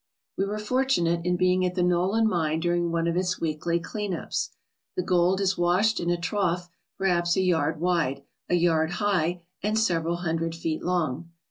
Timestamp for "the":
1.75-1.83, 4.95-5.03